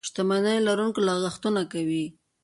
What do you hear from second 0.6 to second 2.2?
لرونکي لګښتونه کوي.